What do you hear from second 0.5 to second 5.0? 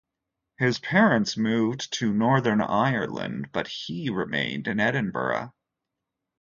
His parents moved to Northern Ireland but he remained in